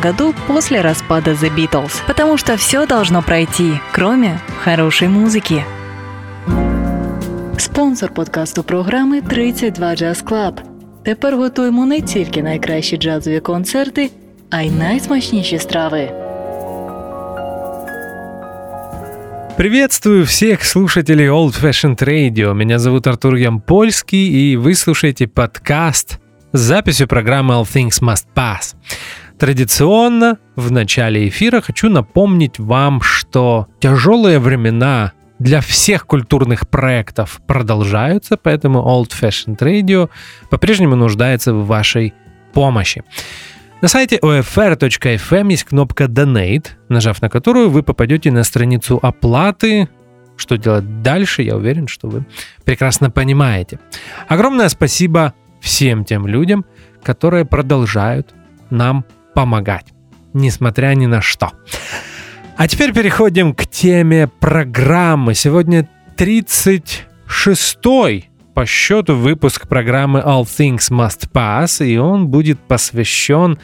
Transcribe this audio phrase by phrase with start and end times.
[0.00, 2.02] году после распада The Beatles.
[2.06, 5.64] Потому что все должно пройти, кроме хорошей музыки.
[7.58, 10.60] Спонсор подкасту програми 32 Jazz Club.
[11.04, 14.10] Тепер готуємо не тільки найкращі джазові концерти,
[14.50, 16.24] а й найсмачніші страви.
[19.56, 22.54] Приветствую всех слушателей Old Fashioned Radio.
[22.54, 26.18] Меня зовут Артур Ямпольский, и вы слушаете подкаст
[26.52, 28.74] с записью программы All Things Must Pass.
[29.39, 38.35] Традиционно в начале эфира хочу напомнить вам, что тяжелые времена для всех культурных проектов продолжаются,
[38.35, 40.09] поэтому Old Fashioned Radio
[40.49, 42.13] по-прежнему нуждается в вашей
[42.51, 43.03] помощи.
[43.81, 49.87] На сайте OFR.fm есть кнопка Donate, нажав на которую вы попадете на страницу оплаты.
[50.35, 52.25] Что делать дальше, я уверен, что вы
[52.65, 53.79] прекрасно понимаете.
[54.27, 56.65] Огромное спасибо всем тем людям,
[57.03, 58.33] которые продолжают
[58.69, 59.05] нам
[59.39, 59.85] помогать,
[60.33, 61.53] несмотря ни на что.
[62.57, 65.33] А теперь переходим к теме программы.
[65.33, 65.87] Сегодня
[66.17, 73.59] 36-й по счету выпуск программы All Things Must Pass, и он будет посвящен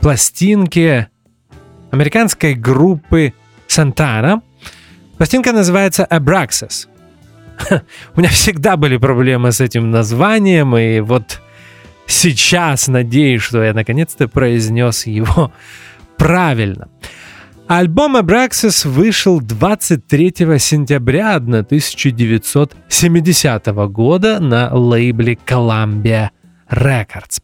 [0.00, 1.08] пластинке
[1.92, 3.32] американской группы
[3.68, 4.42] Santana.
[5.18, 6.88] Пластинка называется Abraxas.
[8.16, 11.40] У меня всегда были проблемы с этим названием, и вот
[12.06, 15.52] сейчас надеюсь, что я наконец-то произнес его
[16.16, 16.88] правильно.
[17.68, 26.30] Альбом Abraxas вышел 23 сентября 1970 года на лейбле Columbia
[26.70, 27.40] Records.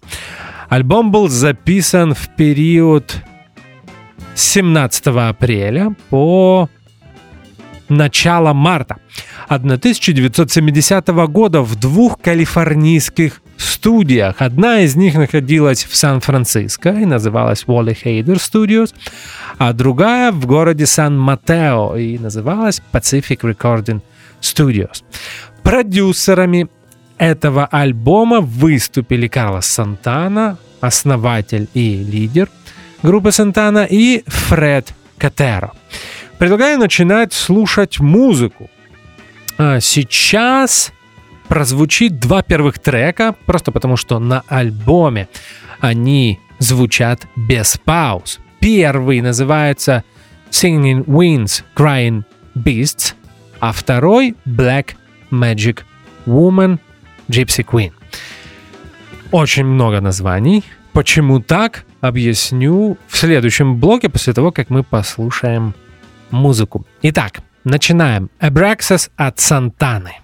[0.69, 3.23] Альбом был записан в период
[4.35, 6.69] с 17 апреля по
[7.89, 8.99] начало марта
[9.49, 14.37] 1970 года в двух калифорнийских студиях.
[14.39, 18.95] Одна из них находилась в Сан-Франциско и называлась Wally Hader Studios,
[19.59, 24.01] а другая в городе Сан-Матео и называлась Pacific Recording
[24.41, 25.03] Studios.
[25.63, 26.69] Продюсерами
[27.19, 32.49] этого альбома выступили Карлос Сантана, основатель и лидер
[33.03, 35.73] группы Сантана, и Фред Катеро.
[36.39, 38.71] Предлагаю начинать слушать музыку.
[39.57, 40.93] А сейчас
[41.49, 45.29] прозвучит два первых трека, просто потому что на альбоме
[45.81, 48.39] они звучат без пауз.
[48.61, 50.05] Первый называется
[50.51, 53.15] Singing Winds, Crying Beasts,
[53.61, 54.95] а второй Black
[55.31, 55.81] Magic
[56.27, 56.79] Woman,
[57.29, 57.93] Gypsy Queen.
[59.31, 60.65] Очень много названий.
[60.93, 65.75] Почему так, объясню в следующем блоке после того, как мы послушаем
[66.31, 66.87] музыку.
[67.03, 68.31] Итак, начинаем.
[68.41, 70.17] Abraxas от Сантаны.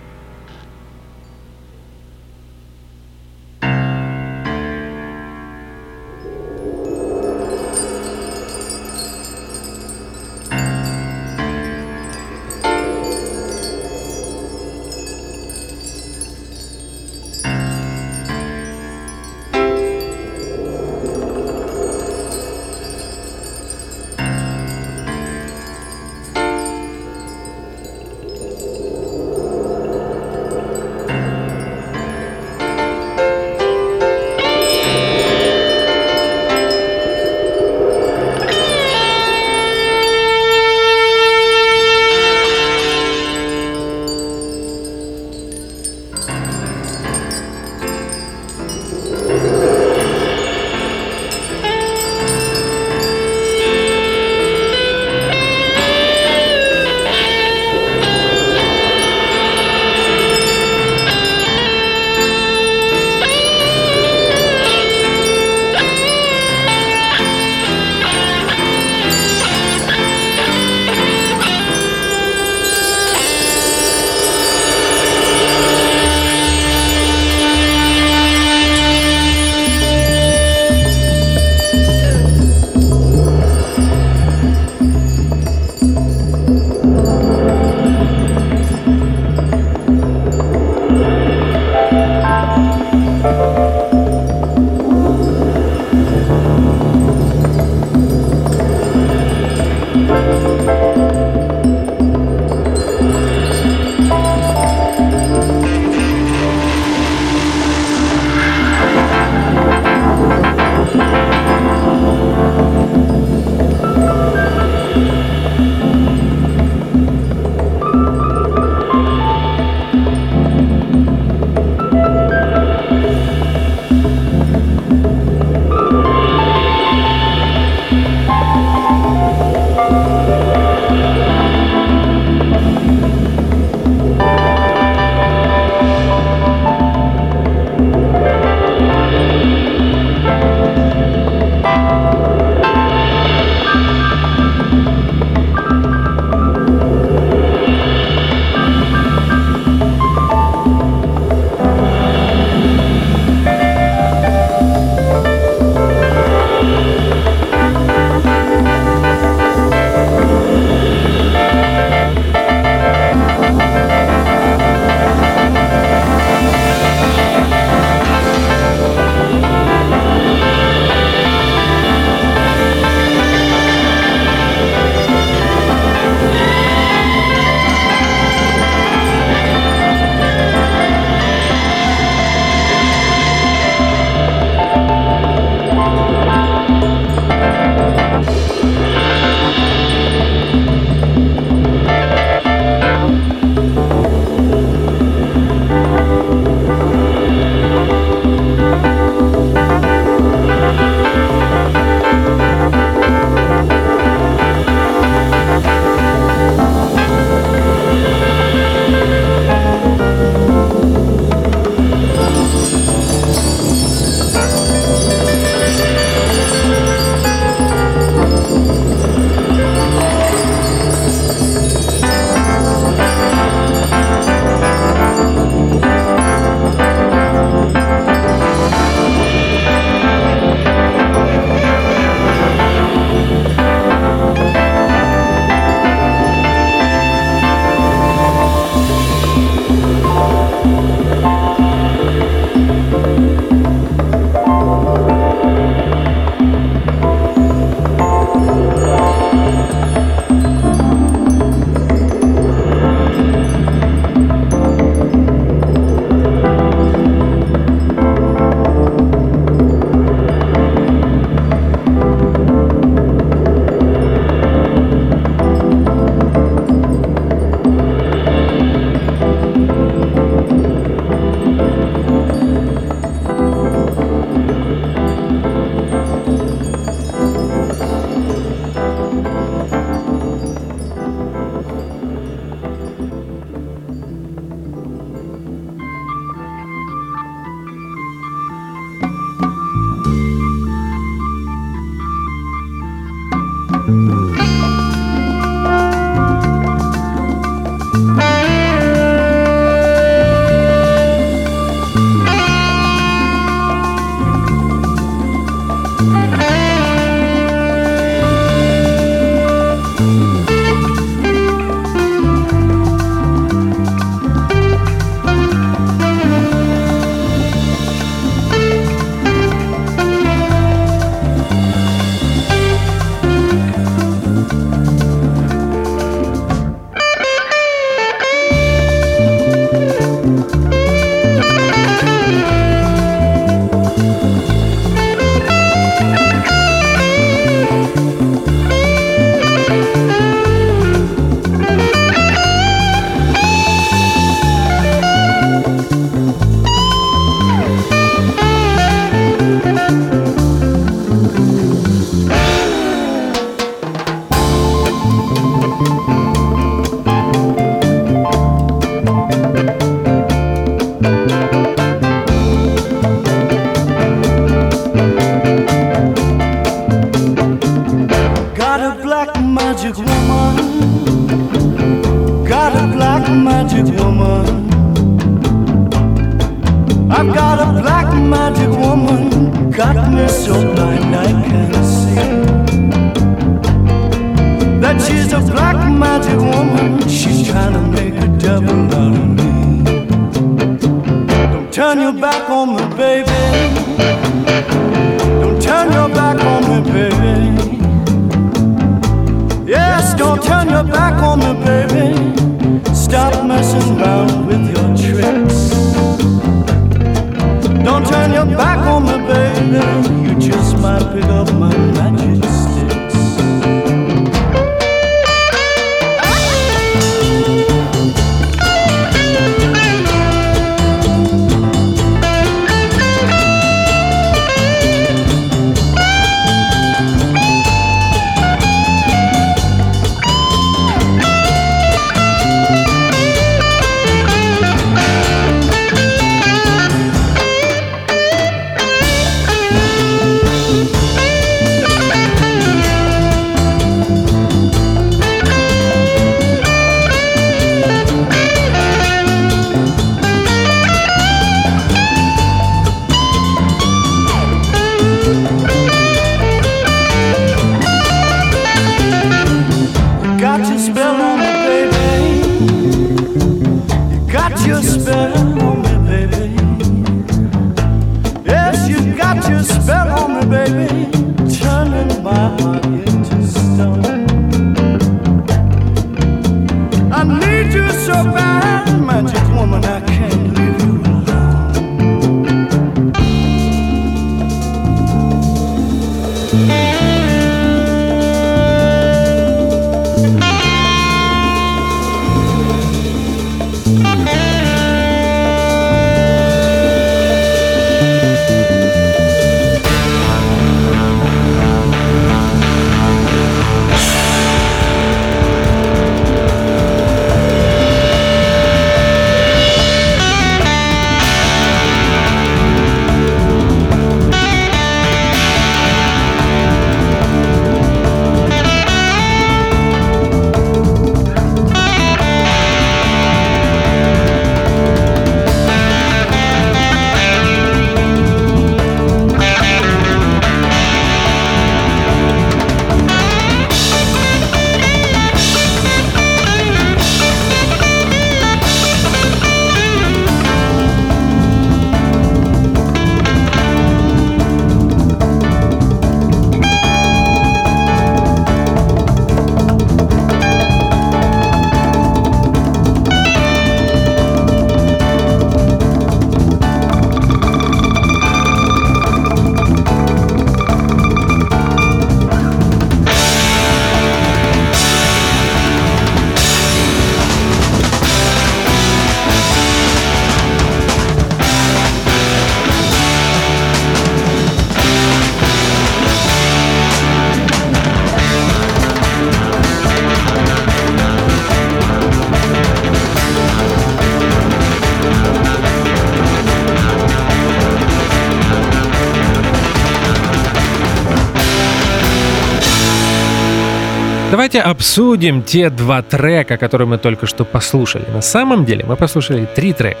[594.32, 598.06] Давайте обсудим те два трека, которые мы только что послушали.
[598.14, 600.00] На самом деле мы послушали три трека.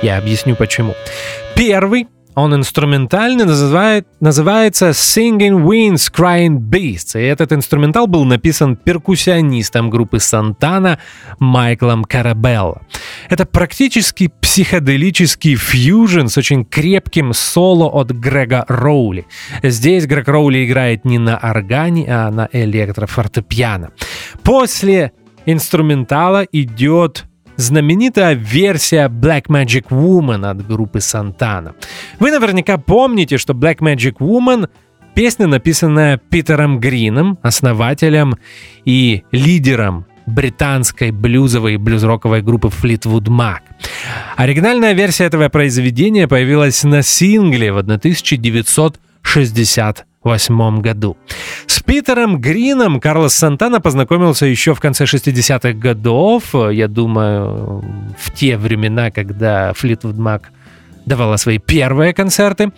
[0.00, 0.94] Я объясню почему.
[1.56, 7.20] Первый он инструментальный, называет, называется Singing Winds Crying Beasts.
[7.20, 10.98] И этот инструментал был написан перкуссионистом группы Сантана
[11.38, 12.82] Майклом Карабелло.
[13.28, 19.26] Это практически психоделический фьюжн с очень крепким соло от Грега Роули.
[19.62, 23.90] Здесь Грег Роули играет не на органе, а на электрофортепиано.
[24.42, 25.12] После
[25.46, 31.74] инструментала идет знаменитая версия Black Magic Woman от группы Сантана.
[32.18, 34.68] Вы наверняка помните, что Black Magic Woman
[35.14, 38.36] песня, написанная Питером Грином, основателем
[38.84, 43.60] и лидером британской блюзовой и блюз-роковой группы Fleetwood Mac.
[44.36, 51.16] Оригинальная версия этого произведения появилась на сингле в 1960 1988 году.
[51.66, 57.84] С Питером Грином Карлос Сантана познакомился еще в конце 60-х годов, я думаю,
[58.18, 60.44] в те времена, когда Fleetwood Mac
[61.06, 62.72] давала свои первые концерты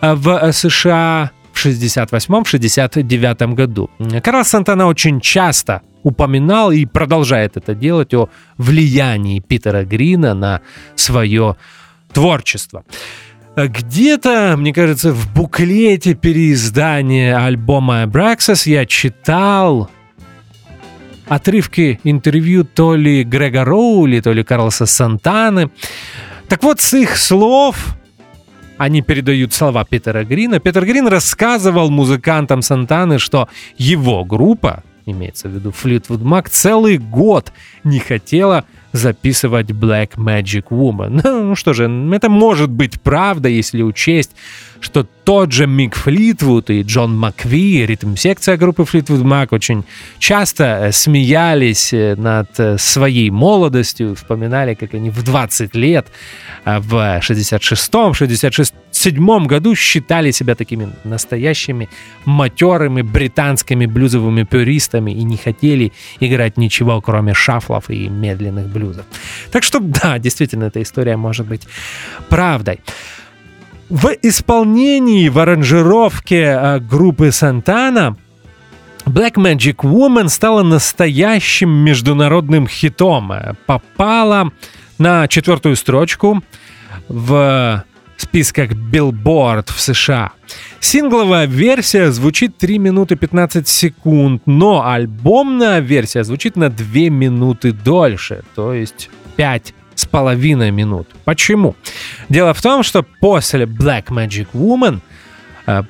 [0.00, 3.90] в США в 68-69 году.
[4.22, 10.60] Карлос Сантана очень часто упоминал и продолжает это делать о влиянии Питера Грина на
[10.96, 11.56] свое
[12.12, 12.84] творчество.
[13.56, 19.90] Где-то, мне кажется, в буклете переиздания альбома Abraxas я читал
[21.26, 25.70] отрывки интервью то ли Грега Роули, то ли Карлоса Сантаны.
[26.48, 27.96] Так вот, с их слов
[28.78, 30.58] они передают слова Питера Грина.
[30.58, 37.52] Питер Грин рассказывал музыкантам Сантаны, что его группа, имеется в виду Fleetwood Mac, целый год
[37.84, 41.20] не хотела записывать Black Magic Woman.
[41.50, 44.30] Ну что же, это может быть правда, если учесть,
[44.80, 49.84] что тот же Мик Флитвуд и Джон Макви, ритм-секция группы Флитвуд Мак, очень
[50.18, 56.06] часто э, смеялись э, над э, своей молодостью, вспоминали, как они в 20 лет,
[56.64, 58.14] в 66-м,
[59.06, 61.88] 67-м году считали себя такими настоящими
[62.24, 69.04] матерыми британскими блюзовыми пюристами и не хотели играть ничего, кроме шафлов и медленных блюзов.
[69.50, 71.62] Так что, да, действительно, эта история может быть
[72.28, 72.80] правдой.
[73.88, 78.16] В исполнении, в аранжировке э, группы Сантана
[79.04, 83.32] Black Magic Woman стала настоящим международным хитом.
[83.66, 84.52] Попала
[84.98, 86.42] на четвертую строчку
[87.08, 87.84] в
[88.20, 90.32] списках Billboard в США.
[90.80, 98.42] Сингловая версия звучит 3 минуты 15 секунд, но альбомная версия звучит на 2 минуты дольше,
[98.54, 101.08] то есть 5 с половиной минут.
[101.24, 101.76] Почему?
[102.28, 105.00] Дело в том, что после Black Magic Woman
[105.66, 105.82] э,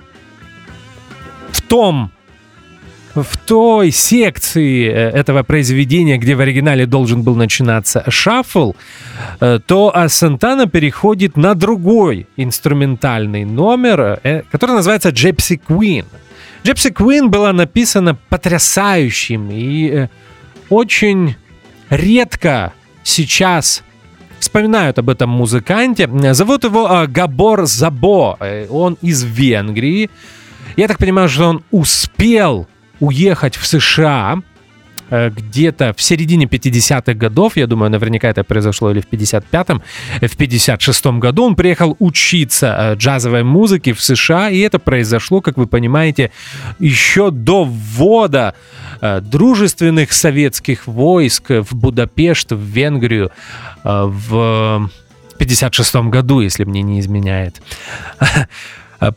[1.53, 2.11] в том
[3.15, 8.73] в той секции э, этого произведения, где в оригинале должен был начинаться шаффл,
[9.41, 16.05] э, то Сантана переходит на другой инструментальный номер, э, который называется Gypsy Queen.
[16.63, 20.09] Gypsy Queen была написана потрясающим и
[20.69, 21.37] очень
[21.89, 23.83] редко сейчас
[24.39, 26.09] вспоминают об этом музыканте.
[26.35, 28.39] Зовут его Габор Забо.
[28.69, 30.11] Он из Венгрии.
[30.77, 32.69] Я так понимаю, что он успел
[33.01, 34.43] уехать в США
[35.11, 39.83] э, где-то в середине 50-х годов, я думаю, наверняка это произошло или в 55-м,
[40.21, 45.57] э, в 56-м году он приехал учиться джазовой музыке в США, и это произошло, как
[45.57, 46.31] вы понимаете,
[46.79, 48.55] еще до ввода
[49.23, 53.31] дружественных советских войск в Будапешт, в Венгрию.
[53.85, 54.91] Э, в
[55.39, 57.63] 56 году, если мне не изменяет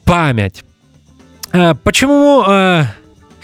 [0.06, 0.64] память.
[1.52, 2.44] Э, почему...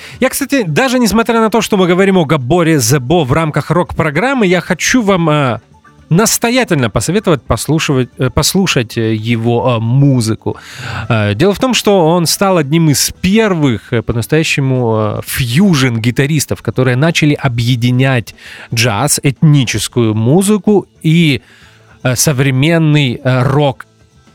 [0.09, 3.71] Э, я, кстати, даже несмотря на то, что мы говорим о Габоре Зебо в рамках
[3.71, 5.61] рок-программы, я хочу вам
[6.09, 10.57] настоятельно посоветовать послушать, послушать его музыку.
[11.35, 18.33] Дело в том, что он стал одним из первых по-настоящему фьюжн-гитаристов, которые начали объединять
[18.73, 21.41] джаз, этническую музыку и
[22.15, 23.85] современный рок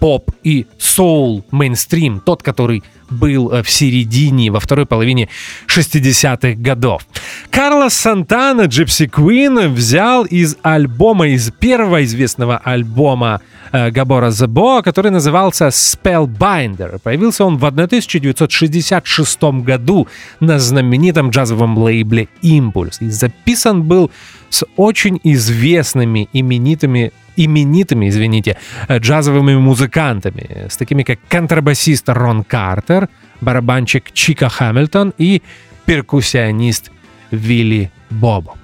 [0.04, 5.30] поп и соул мейнстрим, тот, который был э, в середине, во второй половине
[5.66, 7.06] 60-х годов.
[7.50, 13.40] Карлос Сантана, Gypsy Queen, взял из альбома, из первого известного альбома
[13.72, 16.98] э, Габора Зебо, который назывался Spellbinder.
[17.02, 20.06] Появился он в 1966 году
[20.38, 22.98] на знаменитом джазовом лейбле Impulse.
[23.00, 24.10] И записан был
[24.50, 28.56] с очень известными, именитыми именитыми, извините,
[28.88, 33.08] э, джазовыми музыкантами, с такими как контрабасист Рон Картер,
[33.40, 35.42] барабанщик Чика Хэмилтон и
[35.86, 36.90] перкуссионист
[37.30, 38.54] Вилли Бобо.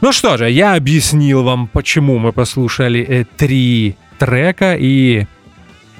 [0.00, 5.26] Ну что же, я объяснил вам, почему мы послушали э, три трека, и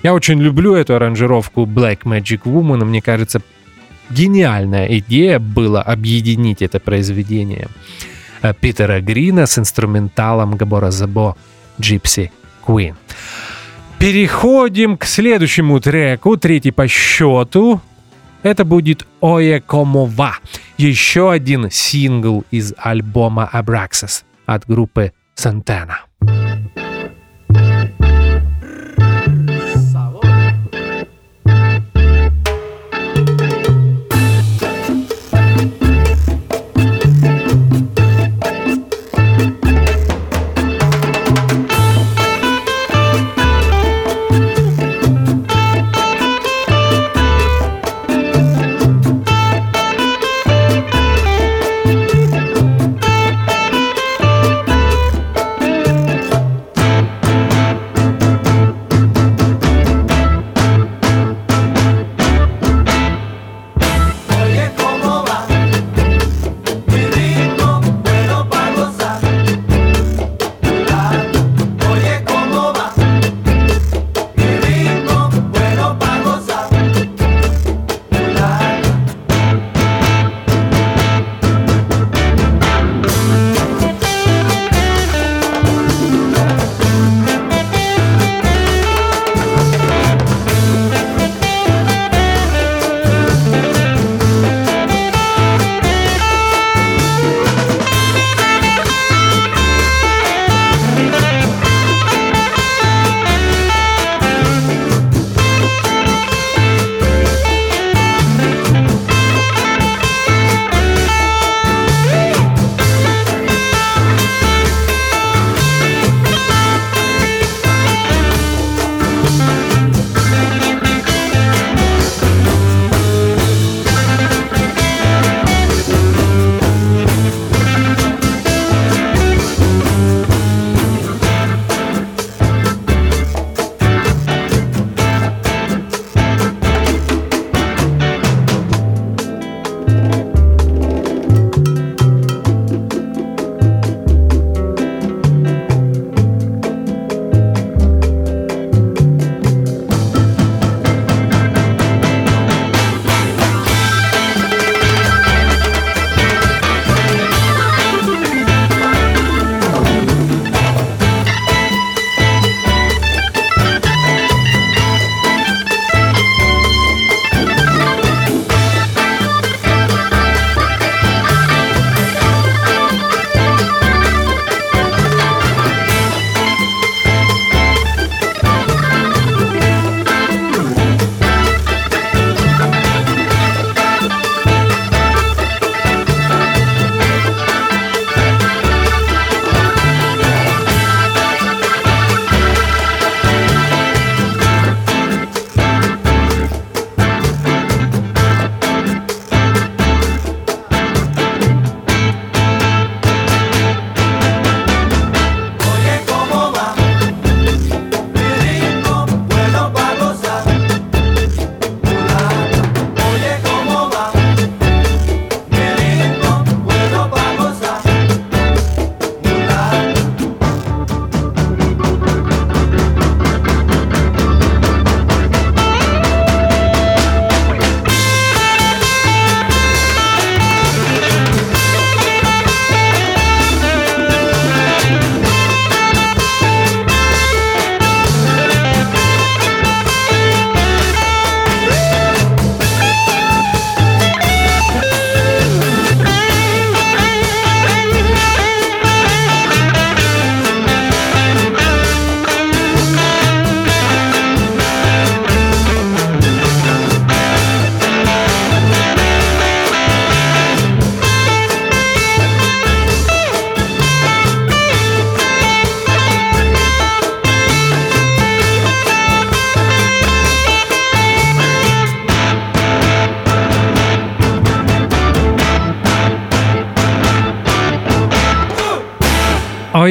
[0.03, 3.43] я очень люблю эту аранжировку Black Magic Woman, мне кажется,
[4.11, 7.69] гениальная идея была объединить это произведение
[8.43, 11.37] э, Питера Грина с инструменталом Габора Забо
[11.81, 12.31] Gypsy
[12.65, 12.95] Queen.
[13.99, 17.81] Переходим к следующему треку, третий по счету.
[18.43, 20.37] Это будет Ое Комова,
[20.79, 25.13] еще один сингл из альбома Abraxas от группы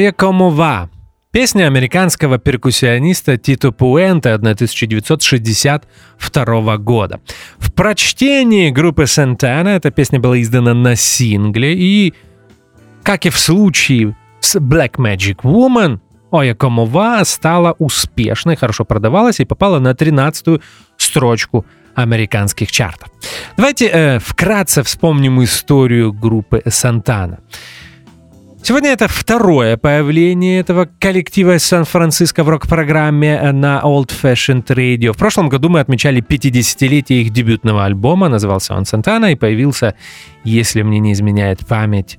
[0.00, 0.88] «Ое комова»
[1.32, 7.20] Песня американского перкуссиониста Тито Пуэнте 1962 года.
[7.58, 12.14] В прочтении группы Сантана эта песня была издана на сингле, и,
[13.04, 16.00] как и в случае с Black Magic Woman,
[16.32, 20.60] Оя Комова стала успешной, хорошо продавалась и попала на 13-ю
[20.96, 23.08] строчку американских чартов.
[23.56, 27.38] Давайте э, вкратце вспомним историю группы Сантана.
[28.62, 35.12] Сегодня это второе появление этого коллектива из Сан-Франциско в рок-программе на Old Fashioned Radio.
[35.12, 39.94] В прошлом году мы отмечали 50-летие их дебютного альбома, назывался он Сантана, и появился,
[40.44, 42.18] если мне не изменяет память,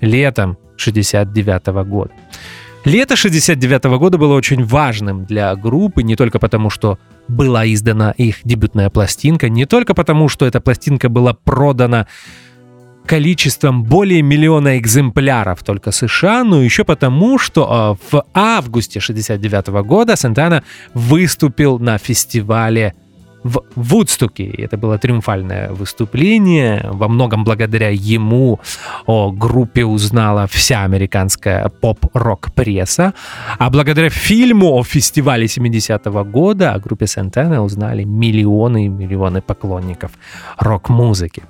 [0.00, 2.12] летом 69 -го года.
[2.84, 6.98] Лето 69 -го года было очень важным для группы, не только потому, что
[7.28, 12.06] была издана их дебютная пластинка, не только потому, что эта пластинка была продана
[13.08, 20.16] количеством более миллиона экземпляров только США, но еще потому, что э, в августе 69 года
[20.16, 20.62] Сантана
[20.94, 22.94] выступил на фестивале
[23.44, 24.46] в Вудстоке.
[24.46, 26.88] Это было триумфальное выступление.
[26.92, 28.60] Во многом благодаря ему
[29.06, 33.14] о группе узнала вся американская поп-рок пресса.
[33.58, 40.10] А благодаря фильму о фестивале 70-го года о группе Сантана узнали миллионы и миллионы поклонников
[40.58, 41.42] рок-музыки.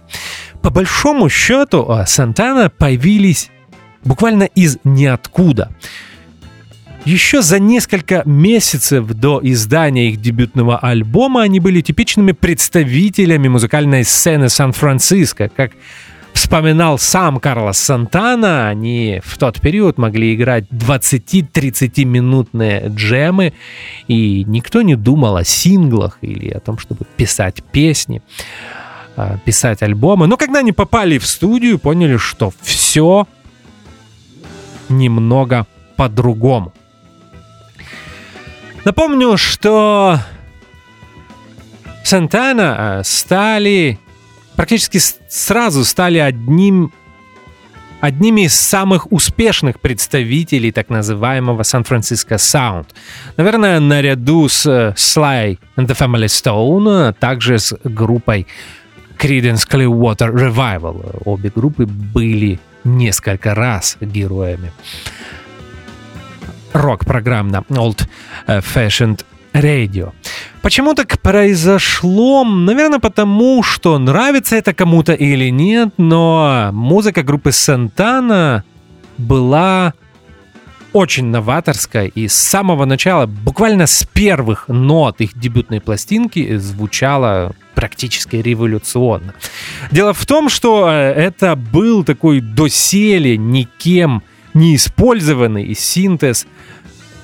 [0.62, 3.50] По большому счету, Сантана появились
[4.04, 5.70] буквально из ниоткуда.
[7.04, 14.48] Еще за несколько месяцев до издания их дебютного альбома они были типичными представителями музыкальной сцены
[14.48, 15.48] Сан-Франциско.
[15.48, 15.72] Как
[16.34, 23.54] вспоминал сам Карлос Сантана, они в тот период могли играть 20-30 минутные джемы,
[24.06, 28.87] и никто не думал о синглах или о том, чтобы писать песни, а,
[29.44, 30.26] писать альбомы.
[30.26, 33.26] Но когда они попали в студию, поняли, что все
[34.88, 36.72] немного по-другому.
[38.84, 40.18] Напомню, что
[42.04, 43.98] Сантана э, стали
[44.56, 46.92] практически сразу стали одним
[48.00, 52.94] одними из самых успешных представителей так называемого Сан-Франциско Саунд.
[53.36, 58.46] Наверное, наряду с э, Sly and the Family Stone, а также с группой
[59.18, 61.22] Creedence Clearwater Revival.
[61.24, 64.72] Обе группы были несколько раз героями
[66.72, 68.06] рок-программ на Old
[68.46, 70.12] Fashioned Radio.
[70.62, 72.44] Почему так произошло?
[72.44, 78.64] Наверное, потому что нравится это кому-то или нет, но музыка группы Сантана
[79.16, 79.94] была
[80.92, 88.34] очень новаторская и с самого начала, буквально с первых нот их дебютной пластинки звучала практически
[88.34, 89.34] революционно.
[89.92, 96.48] Дело в том, что э, это был такой доселе никем неиспользованный синтез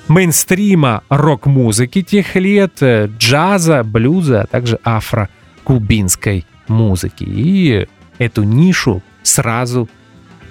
[0.07, 7.25] мейнстрима рок-музыки тех лет, э, джаза, блюза, а также афро-кубинской музыки.
[7.27, 9.89] И эту нишу сразу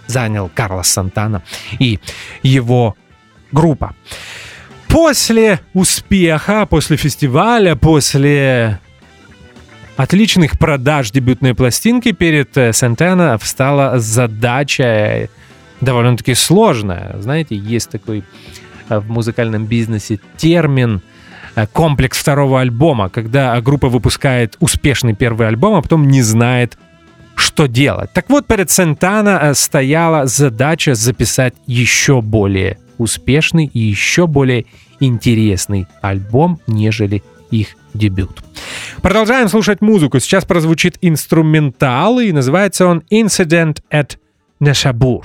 [0.07, 1.43] занял Карлос Сантана
[1.79, 1.99] и
[2.43, 2.95] его
[3.53, 3.95] группа.
[4.87, 8.81] После успеха, после фестиваля, после
[9.97, 15.29] отличных продаж дебютной пластинки перед э, Сантана встала задача
[15.81, 17.17] довольно-таки сложная.
[17.21, 18.25] Знаете, есть такой
[18.89, 21.03] э, в музыкальном бизнесе термин
[21.55, 26.79] э, комплекс второго альбома, когда группа выпускает успешный первый альбом, а потом не знает,
[27.37, 28.13] что делать.
[28.13, 34.67] Так вот, перед Сентана э, стояла задача записать еще более успешный и еще более
[35.01, 38.43] интересный альбом, нежели их дебют.
[39.05, 40.19] Продолжаем слушать музыку.
[40.19, 44.17] Сейчас прозвучит инструментал, и называется он «Incident at
[44.63, 45.23] Neshabur».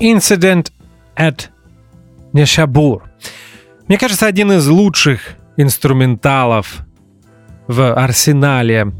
[0.00, 0.72] Incident
[1.14, 1.48] at
[2.32, 3.04] Нешабур.
[3.86, 6.86] Мне кажется, один из лучших инструменталов
[7.66, 8.92] в арсенале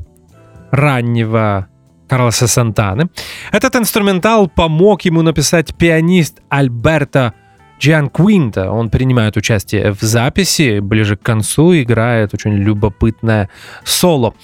[0.70, 1.68] раннего
[2.06, 3.08] Карлоса Сантаны.
[3.50, 7.32] Этот инструментал помог ему написать пианист Альберто
[7.80, 8.70] Квинта.
[8.70, 13.48] Он принимает участие в записи, ближе к концу играет очень любопытное
[13.84, 14.34] соло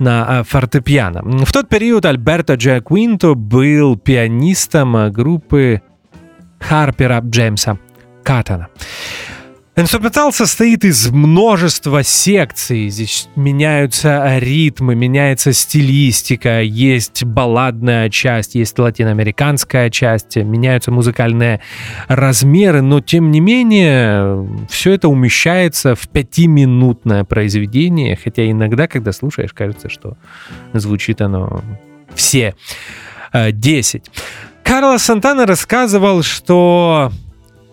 [0.00, 1.44] на фортепиано.
[1.44, 5.82] В тот период Альберто Квинто был пианистом группы
[6.60, 7.78] Харпера Джеймса
[8.22, 8.68] Каттона.
[9.76, 12.90] Инструментал состоит из множества секций.
[12.90, 21.62] Здесь меняются ритмы, меняется стилистика, есть балладная часть, есть латиноамериканская часть, меняются музыкальные
[22.08, 29.54] размеры, но тем не менее все это умещается в пятиминутное произведение, хотя иногда, когда слушаешь,
[29.54, 30.18] кажется, что
[30.74, 31.62] звучит оно
[32.14, 32.54] все
[33.32, 34.10] 10.
[34.64, 37.12] Карло Сантана рассказывал, что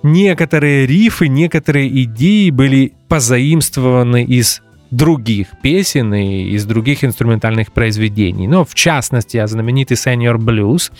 [0.03, 8.47] некоторые рифы, некоторые идеи были позаимствованы из других песен и из других инструментальных произведений.
[8.47, 10.91] Но в частности, знаменитый Senior Blues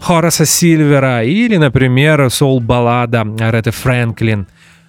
[0.00, 4.46] Хораса Сильвера или, например, сол-баллада Ареты Фрэнклин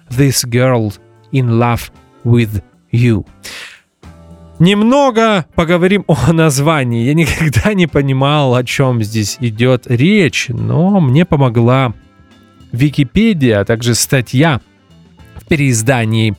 [0.08, 0.92] «This Girl
[1.32, 1.90] in Love
[2.24, 2.62] with
[2.92, 3.26] You».
[4.62, 7.04] Немного поговорим о названии.
[7.04, 11.94] Я никогда не понимал, о чем здесь идет речь, но мне помогла
[12.70, 14.60] Википедия, а также статья
[15.34, 16.36] в переиздании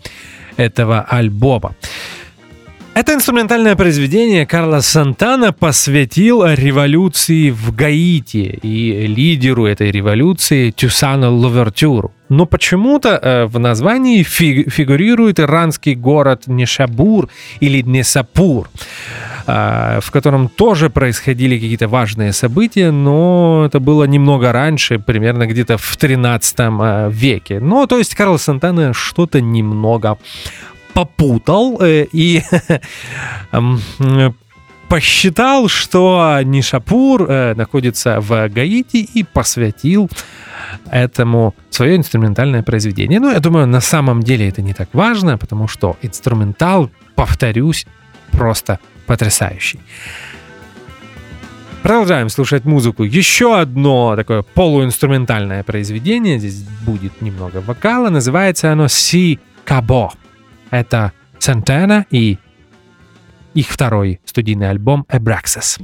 [0.55, 1.75] этого альбома.
[2.93, 12.13] Это инструментальное произведение Карла Сантана посвятил революции в Гаити и лидеру этой революции Тюсану Лувертюру.
[12.34, 18.69] Но почему-то э, в названии фиг- фигурирует иранский город Нешабур или Несапур,
[19.46, 25.78] э, в котором тоже происходили какие-то важные события, но это было немного раньше, примерно где-то
[25.78, 27.60] в 13 э, веке.
[27.60, 30.17] Ну, то есть Карл Сантана что-то немного
[30.93, 32.41] попутал э, и
[34.88, 40.10] посчитал, что Нишапур находится в Гаити и посвятил
[40.89, 43.19] этому свое инструментальное произведение.
[43.19, 47.86] Ну, я думаю, на самом деле это не так важно, потому что инструментал, повторюсь,
[48.32, 49.80] просто потрясающий.
[51.84, 53.03] Продолжаем слушать музыку.
[53.03, 56.39] Еще одно такое полуинструментальное произведение.
[56.39, 58.09] Здесь будет немного вокала.
[58.09, 60.13] Называется оно «Си Кабо».
[60.71, 62.38] Это Сантана и
[63.53, 65.78] их второй студийный альбом «Abraxas».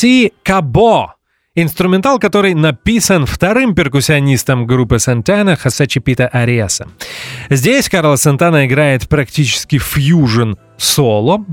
[0.00, 1.08] Si Cabo.
[1.56, 6.86] Инструментал, который написан вторым перкуссионистом группы Сантана Хосе Чипита Ариаса.
[7.50, 11.44] Здесь Карлос Сантана играет практически фьюжн соло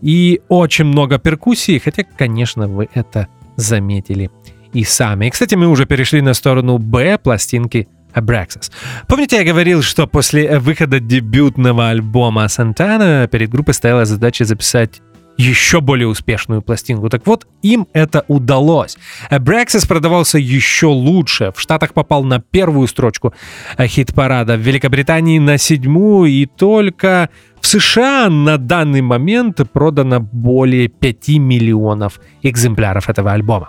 [0.00, 3.26] и очень много перкуссии, хотя, конечно, вы это
[3.56, 4.30] заметили
[4.72, 5.26] и сами.
[5.26, 8.70] И, кстати, мы уже перешли на сторону Б пластинки Abraxas.
[9.08, 15.02] Помните, я говорил, что после выхода дебютного альбома Сантана перед группой стояла задача записать
[15.42, 17.08] еще более успешную пластинку.
[17.08, 18.96] Так вот, им это удалось.
[19.30, 21.52] Abraxas продавался еще лучше.
[21.54, 23.34] В Штатах попал на первую строчку
[23.78, 27.28] хит-парада, в Великобритании на седьмую, и только
[27.60, 33.68] в США на данный момент продано более 5 миллионов экземпляров этого альбома.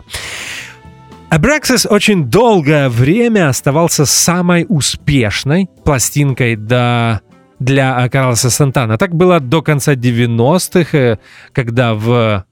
[1.30, 7.22] Abraxas очень долгое время оставался самой успешной пластинкой до
[7.64, 8.98] для Карлоса Сантана.
[8.98, 11.18] Так было до конца 90-х, э,
[11.54, 12.46] когда в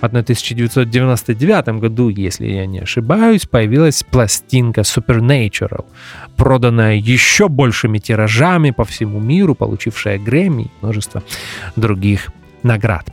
[0.00, 5.84] 1999 году, если я не ошибаюсь, появилась пластинка Supernatural,
[6.36, 11.22] проданная еще большими тиражами по всему миру, получившая Грэмми и множество
[11.76, 12.30] других
[12.62, 13.06] наград.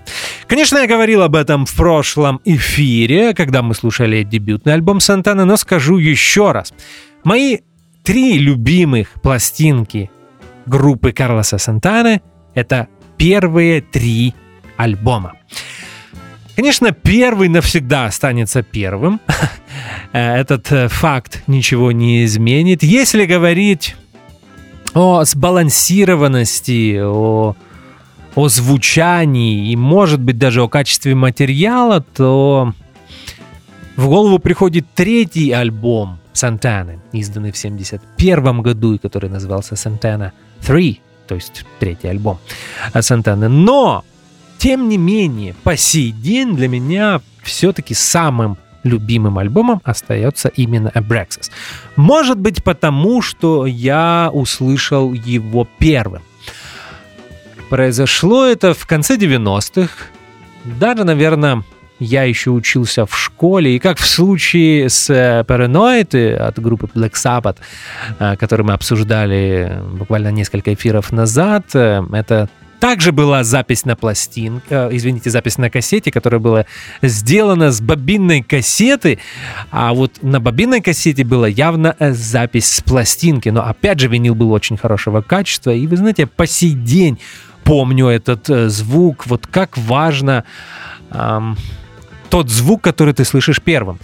[0.47, 5.57] Конечно, я говорил об этом в прошлом эфире, когда мы слушали дебютный альбом Сантана, но
[5.57, 6.74] скажу еще раз.
[7.24, 7.59] Мои
[8.03, 10.09] три любимых пластинки
[10.66, 12.22] группы Карлоса Сантаны—
[12.53, 12.88] это
[13.18, 14.34] первые три
[14.78, 15.34] альбома.
[16.55, 19.20] Конечно, первый навсегда останется первым.
[20.12, 22.84] Этот э, факт ничего не изменит.
[22.84, 23.95] Если говорить
[24.93, 27.55] о сбалансированности, о,
[28.36, 32.74] о звучании и, может быть, даже о качестве материала, то
[33.95, 40.99] в голову приходит третий альбом Сантаны, изданный в 1971 году и который назывался Сантана Three,
[41.28, 42.39] то есть третий альбом
[42.99, 43.47] Сантаны.
[43.49, 44.03] Но,
[44.57, 51.51] тем не менее, по сей день для меня все-таки самым любимым альбомом остается именно Abraxas.
[51.95, 56.24] Может быть потому, что я услышал его первым.
[57.70, 59.91] Произошло это в конце 90-х,
[60.66, 61.64] даже, наверное,
[62.02, 67.14] я еще учился в школе, и как в случае с э, Paranoid от группы Black
[67.14, 67.58] Sabbath,
[68.18, 72.49] э, который мы обсуждали буквально несколько эфиров назад, э, это
[72.80, 76.66] также была запись на пластинке, извините, запись на кассете, которая была
[77.04, 79.20] сделана с бобинной кассеты,
[79.70, 84.52] а вот на бобинной кассете была явно запись с пластинки, но опять же винил был
[84.52, 87.20] очень хорошего качества, и вы знаете, по сей день
[87.64, 90.43] помню этот звук, вот как важно
[91.12, 91.56] эм,
[92.32, 93.99] тот звук, который ты слышишь первым.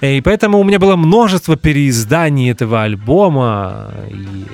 [0.00, 3.92] И поэтому у меня было множество переизданий этого альбома.
[4.08, 4.46] И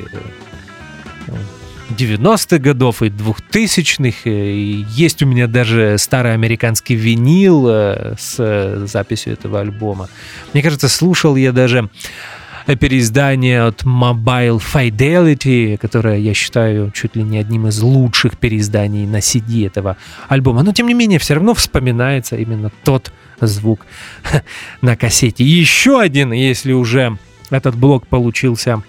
[1.95, 4.31] 90-х э, годов и 2000-х.
[4.31, 10.09] И есть у меня даже старый американский винил э, с записью этого альбома.
[10.55, 11.91] Мне кажется, слушал я даже
[12.77, 19.19] переиздание от Mobile Fidelity, которое я считаю чуть ли не одним из лучших переизданий на
[19.19, 19.97] CD этого
[20.29, 20.63] альбома.
[20.63, 23.87] Но, тем не менее, все равно вспоминается именно тот звук
[24.83, 25.45] на кассете.
[25.45, 27.17] еще один, если уже
[27.51, 28.83] этот блок получился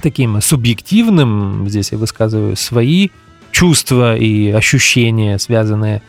[0.00, 3.08] таким субъективным, здесь я высказываю свои
[3.50, 6.00] чувства и ощущения, связанные Э,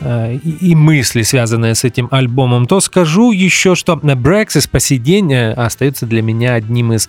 [0.00, 5.52] и мысли, связанные с этим альбомом, то скажу еще, что Брексис по сей день э,
[5.52, 7.08] остается для меня одним из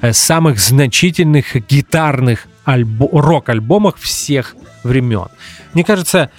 [0.00, 5.26] э, самых значительных гитарных альбо- рок-альбомов всех времен.
[5.74, 6.30] Мне кажется,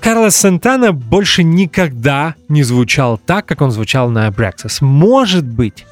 [0.00, 4.80] Карлос Сантана больше никогда не звучал так, как он звучал на Брексис.
[4.80, 5.86] Может быть,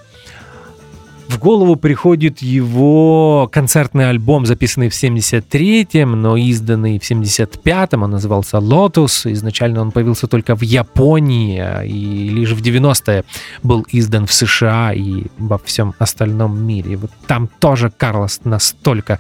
[1.29, 8.03] в голову приходит его концертный альбом, записанный в 73-м, но изданный в 75-м.
[8.03, 9.31] Он назывался «Lotus».
[9.33, 13.25] Изначально он появился только в Японии, и лишь в 90-е
[13.63, 16.97] был издан в США и во всем остальном мире.
[16.97, 19.19] вот там тоже Карлос настолько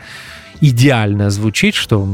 [0.61, 2.09] идеально звучит, что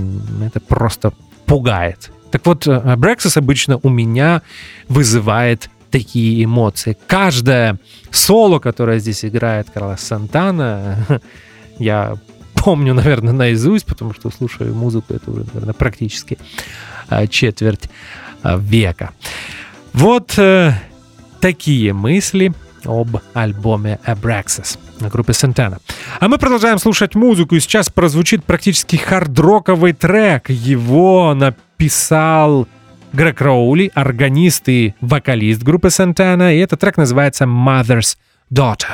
[0.45, 1.12] это просто
[1.47, 2.11] пугает.
[2.30, 2.66] Так вот,
[2.97, 4.43] Брексис обычно у меня
[4.88, 6.97] вызывает такие эмоции.
[7.07, 7.78] Каждое
[8.11, 11.07] соло, которое здесь играет Карлос Сантана,
[11.78, 12.16] я
[12.55, 16.38] помню, наверное, наизусть, потому что слушаю музыку это уже, наверное, практически
[17.09, 17.88] а, четверть
[18.43, 19.11] а, века.
[19.93, 20.72] Вот э,
[21.40, 22.53] такие мысли
[22.84, 24.78] об альбоме Abraxas
[25.11, 25.78] группы Сантана.
[26.20, 30.49] А мы продолжаем слушать музыку, и сейчас прозвучит практически хардроковый трек.
[30.49, 32.68] Его написал
[33.13, 38.17] Грег Роули, органист и вокалист группы Сантана, и этот трек называется «Mother's
[38.51, 38.89] Daughter».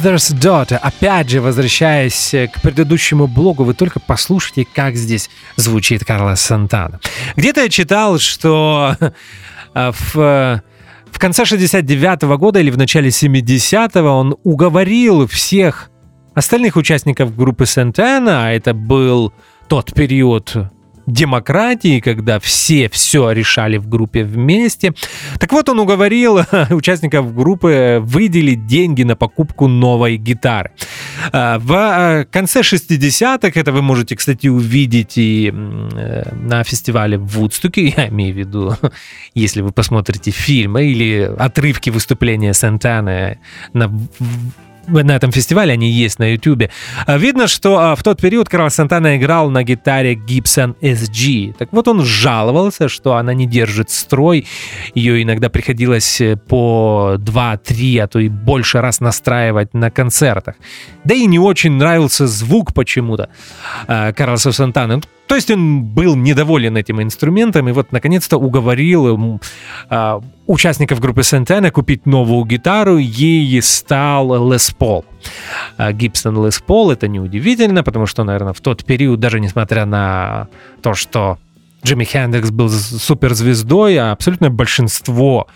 [0.00, 0.76] Mother's Daughter.
[0.76, 7.00] Опять же, возвращаясь к предыдущему блогу, вы только послушайте, как здесь звучит Карлос Сантана.
[7.36, 8.96] Где-то я читал, что
[9.74, 10.62] э, в,
[11.10, 15.90] в конце 69 -го года или в начале 70-го он уговорил всех
[16.34, 19.34] остальных участников группы Сантана, а это был
[19.68, 20.56] тот период
[21.10, 24.94] демократии, когда все все решали в группе вместе.
[25.38, 26.40] Так вот, он уговорил
[26.70, 30.70] участников группы выделить деньги на покупку новой гитары.
[31.32, 37.26] А, в а, конце 60-х, это вы можете, кстати, увидеть и э, на фестивале в
[37.26, 38.76] Вудстоке, я имею в виду,
[39.34, 43.38] если вы посмотрите фильмы или отрывки выступления Сантаны
[43.72, 43.90] на
[44.86, 46.70] на этом фестивале, они есть на YouTube.
[47.06, 51.54] А, видно, что а, в тот период Карл Сантана играл на гитаре Gibson SG.
[51.58, 54.46] Так вот он жаловался, что она не держит строй.
[54.94, 60.56] Ее иногда приходилось э, по 2-3, а то и больше раз настраивать на концертах.
[61.04, 63.28] Да и не очень нравился звук почему-то
[63.86, 65.00] а, Карлоса Сантана.
[65.30, 69.40] То есть он был недоволен этим инструментом и вот наконец-то уговорил
[69.88, 72.96] э, участников группы Сантана купить новую гитару.
[72.96, 75.04] Ей стал Les Paul.
[75.92, 80.48] Гибсон Les Paul это неудивительно, потому что, наверное, в тот период, даже несмотря на
[80.82, 81.38] то, что
[81.84, 85.48] Джимми Хендрикс был суперзвездой, а абсолютное большинство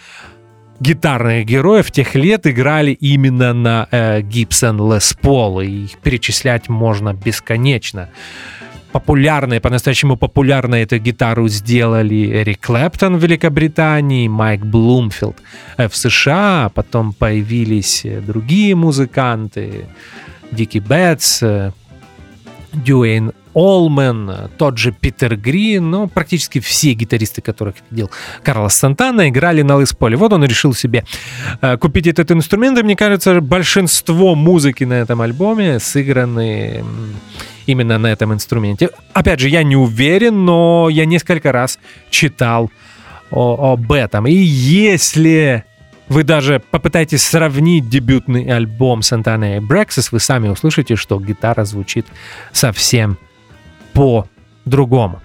[0.80, 7.14] гитарных героев тех лет играли именно на э, Gibson Les Paul, и их перечислять можно
[7.14, 8.08] бесконечно
[8.94, 15.36] популярной, по-настоящему популярной эту гитару сделали Эрик Клэптон в Великобритании, Майк Блумфилд
[15.76, 19.86] в США, потом появились другие музыканты,
[20.52, 21.42] Дики Бетс,
[22.72, 28.10] Дюэйн Олмен, тот же Питер Грин, ну, практически все гитаристы, которых видел
[28.44, 30.16] Карлос Сантана, играли на Лес Поле.
[30.16, 31.04] Вот он решил себе
[31.60, 36.84] э, купить этот инструмент, и мне кажется, большинство музыки на этом альбоме сыграны
[37.66, 38.90] именно на этом инструменте.
[39.12, 41.78] Опять же, я не уверен, но я несколько раз
[42.10, 42.70] читал
[43.30, 44.26] о, об этом.
[44.26, 45.64] И если
[46.08, 52.06] вы даже попытаетесь сравнить дебютный альбом Santana и Brexis, вы сами услышите, что гитара звучит
[52.52, 53.18] совсем
[53.92, 55.22] по-другому.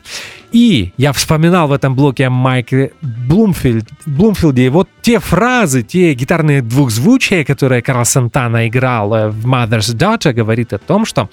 [0.52, 4.66] И я вспоминал в этом блоке о Майке Блумфилд, Блумфилде.
[4.66, 10.34] И вот те фразы, те гитарные двухзвучия, которые Карл Сантана играл э, в Mother's Daughter,
[10.34, 11.30] говорит о том, что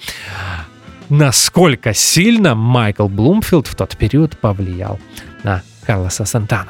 [1.09, 4.99] насколько сильно Майкл Блумфилд в тот период повлиял
[5.43, 6.69] на Карлоса Сантана.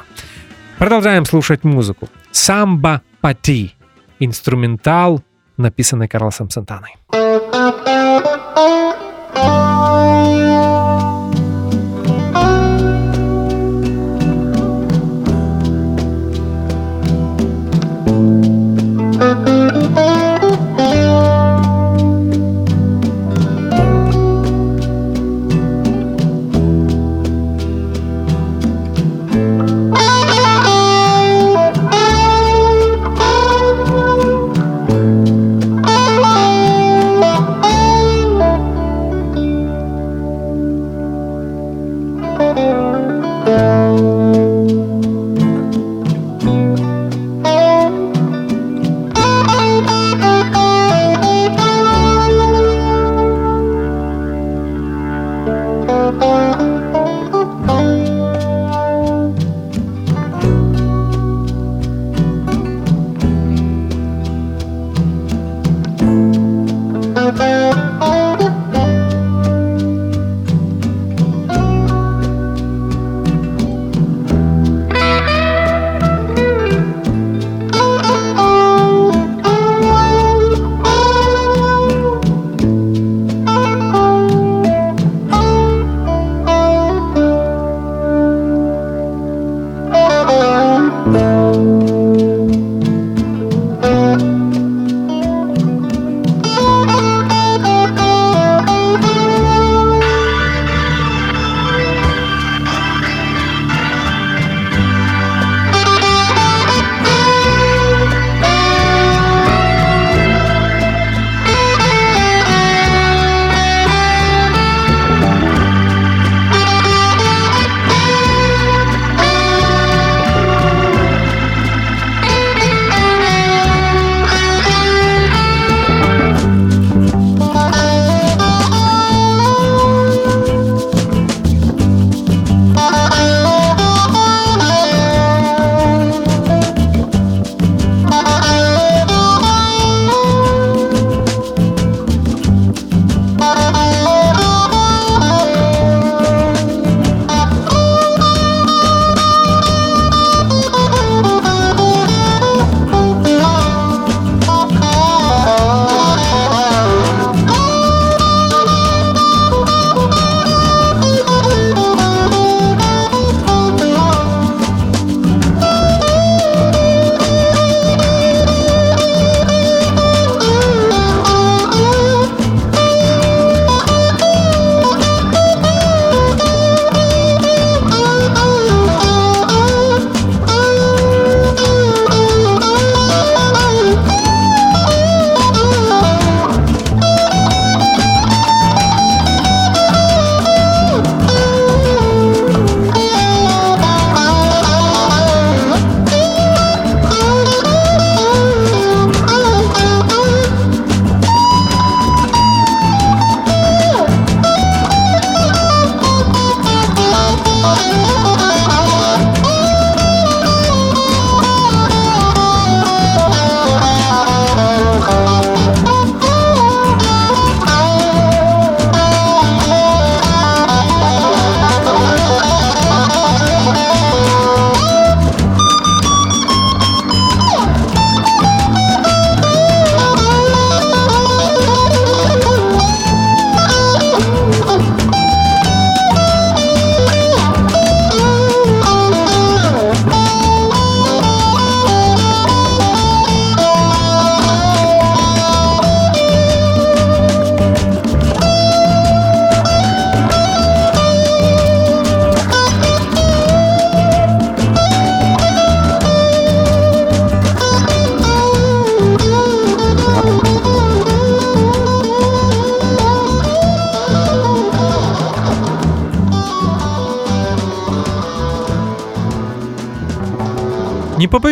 [0.78, 2.08] Продолжаем слушать музыку.
[2.30, 3.74] «Самба Пати»—
[4.20, 5.22] инструментал,
[5.56, 6.96] написанный Карлосом Сантаной.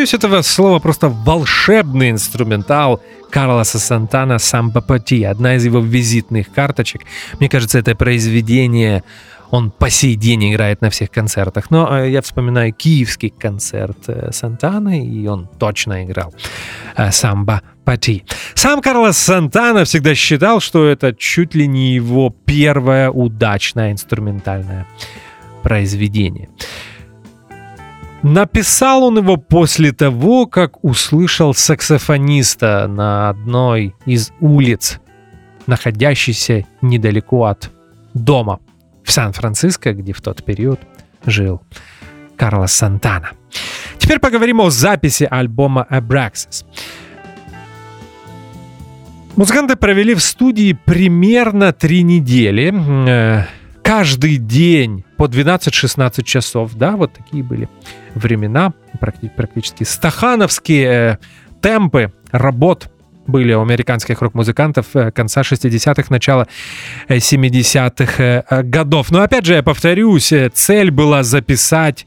[0.06, 3.00] Не побоюсь этого слова, просто волшебный инструментал
[3.30, 7.00] Карлоса Сантана «Самбо Пати», одна из его визитных карточек.
[7.40, 9.02] Мне кажется, это произведение
[9.50, 11.72] он по сей день играет на всех концертах.
[11.72, 16.32] Но э, я вспоминаю киевский концерт э, Сантаны, и он точно играл
[16.96, 18.24] э, самбо пати.
[18.54, 24.86] Сам Карлос Сантана всегда считал, что это чуть ли не его первое удачное инструментальное
[25.64, 26.48] произведение.
[28.22, 35.00] Написал он его после того, как услышал саксофониста на одной из улиц,
[35.66, 37.70] находящейся недалеко от
[38.14, 38.58] дома
[39.04, 40.80] в Сан-Франциско, где в тот период
[41.24, 41.62] жил
[42.36, 43.30] Карлос Сантана.
[43.98, 46.64] Теперь поговорим о записи альбома Abraxas.
[49.36, 52.72] Музыканты провели в студии примерно три недели.
[53.86, 56.74] Каждый день по 12-16 часов.
[56.74, 57.68] Да, вот такие были
[58.14, 61.18] времена, практически стахановские э,
[61.62, 62.90] темпы работ
[63.28, 66.48] были у американских рок-музыкантов э, конца 60-х, начала
[67.08, 69.12] 70-х э, э, годов.
[69.12, 72.06] Но опять же, я повторюсь, цель была записать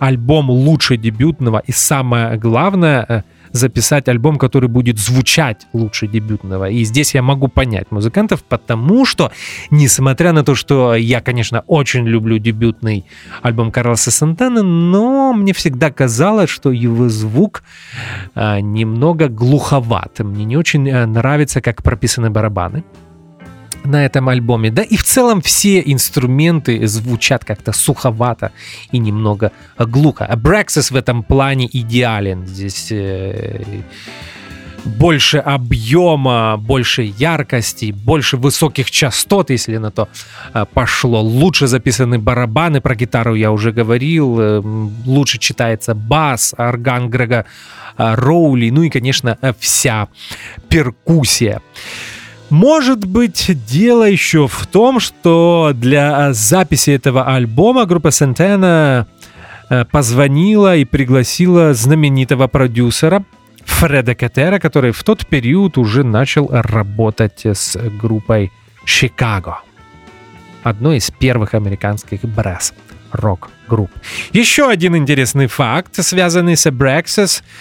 [0.00, 3.24] альбом лучше дебютного и самое главное—
[3.56, 6.70] записать альбом, который будет звучать лучше дебютного.
[6.70, 9.32] И здесь я могу понять музыкантов, потому что,
[9.70, 13.04] несмотря на то, что я, конечно, очень люблю дебютный
[13.42, 17.62] альбом Карлоса Сантана, но мне всегда казалось, что его звук
[18.34, 20.20] а, немного глуховат.
[20.20, 22.84] Мне не очень а, нравится, как прописаны барабаны
[23.86, 24.70] на этом альбоме.
[24.70, 28.52] Да и в целом все инструменты звучат как-то суховато
[28.92, 30.26] и немного глухо.
[30.26, 32.46] А Брексис в этом плане идеален.
[32.46, 33.64] Здесь э,
[34.84, 40.08] больше объема, больше яркости, больше высоких частот, если на то
[40.54, 41.20] э, пошло.
[41.20, 44.40] Лучше записаны барабаны, про гитару я уже говорил.
[44.40, 44.62] Э,
[45.06, 47.44] лучше читается бас, орган Грега
[47.96, 50.08] Роули, ну и, конечно, вся
[50.68, 51.60] перкуссия.
[52.50, 59.06] Может быть, дело еще в том, что для записи этого альбома группа Сантена
[59.68, 63.24] э, позвонила и пригласила знаменитого продюсера
[63.64, 68.52] Фреда Катера, который в тот период уже начал работать с группой
[68.86, 69.56] Chicago,
[70.62, 72.72] одной из первых американских брас
[73.12, 73.90] рок-групп.
[74.32, 77.42] Еще один интересный факт, связанный с Abraxas–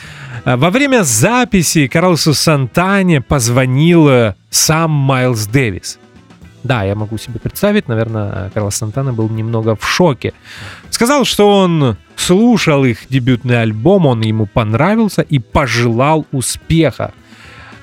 [0.45, 5.99] Э, во время записи Карлосу Сантане позвонил э, сам Майлз Дэвис.
[6.63, 10.33] Да, я могу себе представить, наверное, Карлос Сантана был немного в шоке.
[10.89, 17.13] Сказал, что он слушал их дебютный альбом, он ему понравился и пожелал успеха.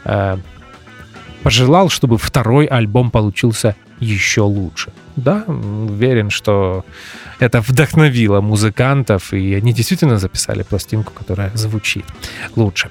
[0.04, 0.36] Э,
[1.42, 4.92] пожелал, чтобы второй альбом получился еще лучше.
[5.16, 6.84] Да, уверен, что
[7.38, 12.04] это вдохновило музыкантов, и они действительно записали пластинку, которая звучит
[12.56, 12.90] лучше.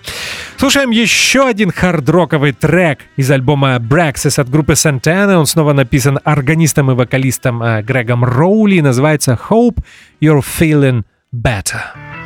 [0.58, 5.38] Слушаем еще один хардроковый трек из альбома Braxis от группы Santana.
[5.38, 8.82] Он снова написан органистом и вокалистом э, Грегом Роули.
[8.82, 9.78] Называется «Hope
[10.22, 11.04] You're Feeling
[11.34, 12.21] Better».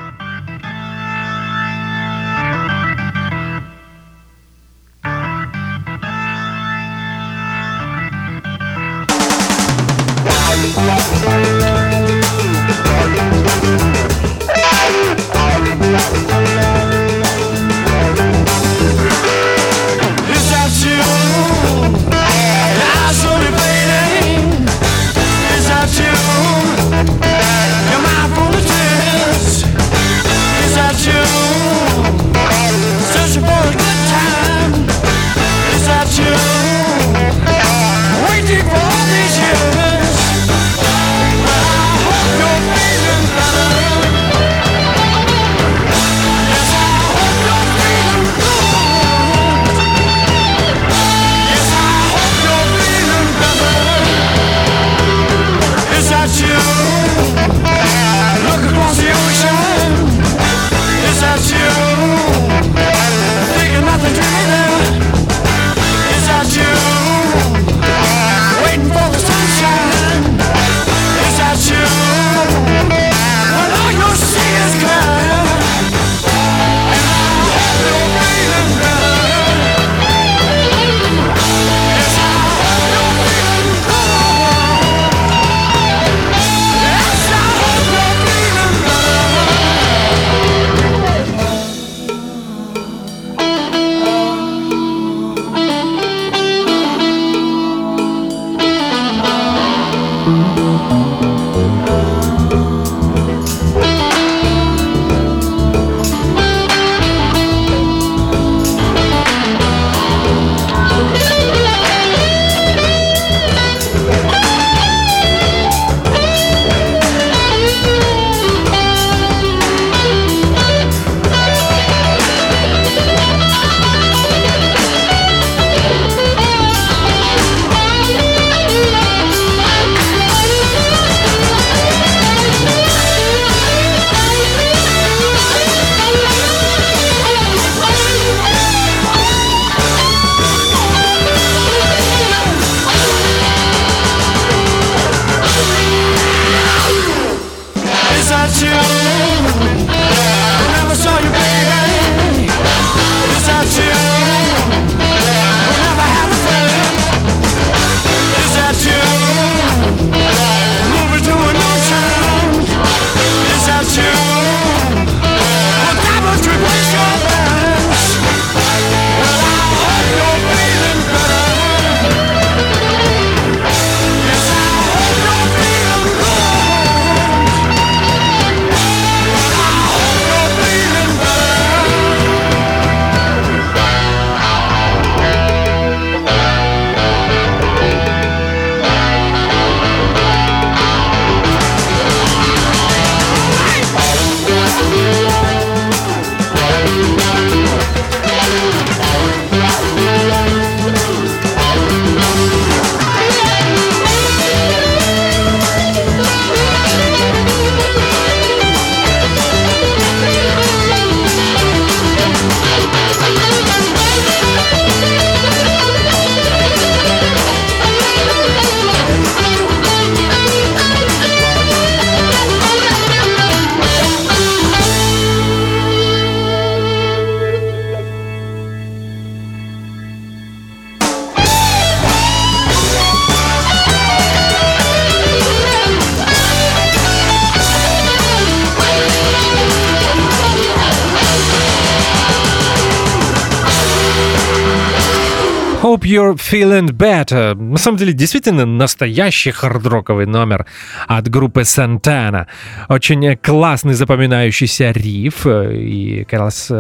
[246.36, 247.56] You're Feeling Better.
[247.56, 250.66] На самом деле, действительно настоящий хардроковый номер
[251.08, 252.48] от группы Santana.
[252.90, 255.46] Очень классный запоминающийся риф.
[255.48, 256.72] И Карлос,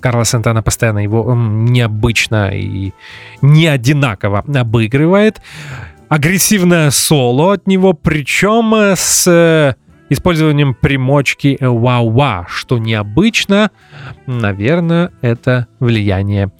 [0.00, 2.92] Карлос Сантана постоянно его необычно и
[3.42, 5.40] не одинаково обыгрывает.
[6.08, 9.76] Агрессивное соло от него, причем с
[10.14, 13.70] использованием примочки «ва-ва», что необычно.
[14.26, 16.50] Наверное, это влияние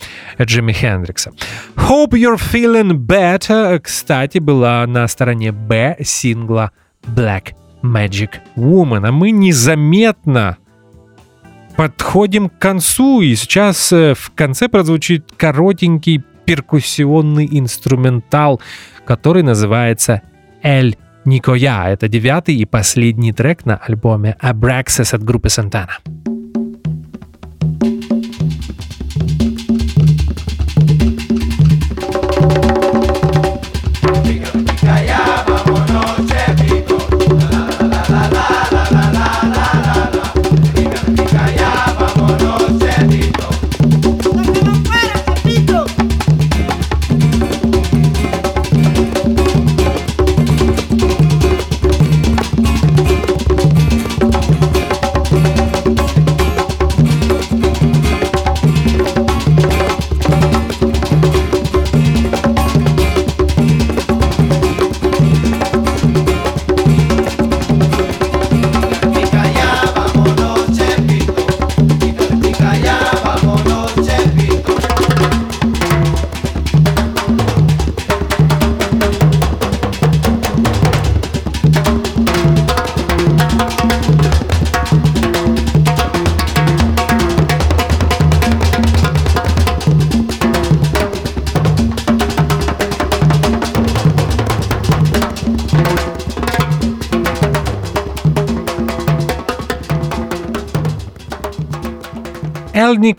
[0.40, 1.32] Джимми Хендрикса.
[1.76, 6.72] «Hope You're Feeling Better», кстати, была на стороне «Б» сингла
[7.06, 9.06] «Black Magic Woman».
[9.08, 10.58] А мы незаметно
[11.76, 18.60] подходим к концу, и сейчас э, в конце прозвучит коротенький перкуссионный инструментал,
[19.04, 20.22] который называется
[20.62, 21.90] «Эль Никоя.
[21.90, 26.33] Это девятый и последний трек на альбоме Abraxas от группы Santana.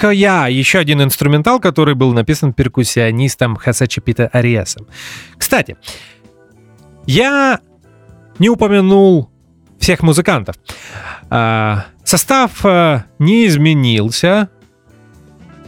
[0.05, 4.87] Эльника Я, еще один инструментал, который был написан перкуссионистом Хасачи Пита Ариасом.
[5.37, 5.77] Кстати,
[7.05, 7.59] я
[8.39, 9.29] не упомянул
[9.79, 10.55] всех музыкантов.
[11.29, 14.49] А, состав а, не изменился.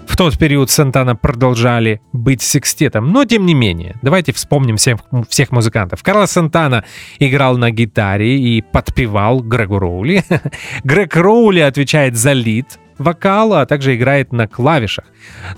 [0.07, 5.51] В тот период Сантана продолжали быть секстетом, но тем не менее, давайте вспомним всех, всех
[5.51, 6.01] музыкантов.
[6.01, 6.85] Карлос Сантана
[7.19, 10.23] играл на гитаре и подпевал Грегу Роули.
[10.83, 15.05] Грег Роули отвечает за лид вокала, а также играет на клавишах,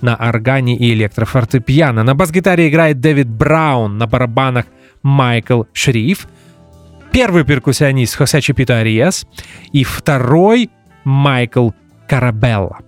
[0.01, 2.03] на органе и электрофортепиано.
[2.03, 4.65] На бас-гитаре играет Дэвид Браун, на барабанах
[5.03, 6.27] Майкл Шриф.
[7.11, 9.25] Первый перкуссионист Хосе Чипито Ариес
[9.71, 10.69] и второй
[11.03, 11.71] Майкл
[12.07, 12.79] Карабелла.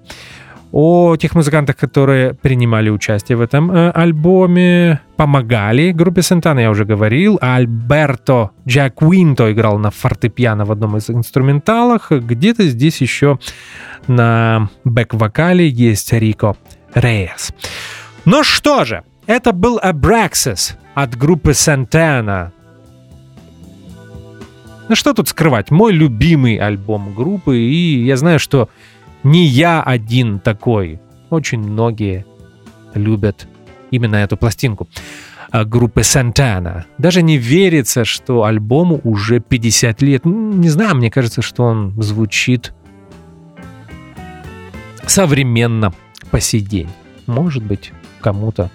[0.72, 6.86] О тех музыкантах, которые принимали участие в этом э, альбоме, помогали группе Сентана, я уже
[6.86, 7.38] говорил.
[7.42, 12.12] Альберто Джаквинто играл на фортепиано в одном из инструменталах.
[12.12, 13.38] Где-то здесь еще
[14.08, 16.56] на бэк-вокале есть Рико
[16.94, 17.52] Рейес.
[18.24, 22.52] Ну что же, это был Abraxas от группы Santana.
[24.88, 28.70] Ну что тут скрывать, мой любимый альбом группы, и я знаю, что
[29.24, 31.00] не я один такой.
[31.30, 32.26] Очень многие
[32.94, 33.48] любят
[33.92, 34.88] именно эту пластинку
[35.52, 36.84] а, группы Santana.
[36.98, 40.26] Даже не верится, что альбому уже 50 лет.
[40.26, 42.74] Не знаю, мне кажется, что он звучит
[45.06, 45.94] современно
[46.32, 46.90] по сей день.
[47.28, 47.92] Может быть,
[48.22, 48.72] кому-то